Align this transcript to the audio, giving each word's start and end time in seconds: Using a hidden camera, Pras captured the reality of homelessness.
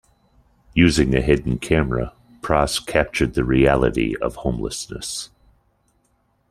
Using 0.73 1.13
a 1.13 1.21
hidden 1.21 1.59
camera, 1.59 2.13
Pras 2.41 2.83
captured 2.83 3.35
the 3.35 3.43
reality 3.43 4.15
of 4.19 4.37
homelessness. 4.37 5.29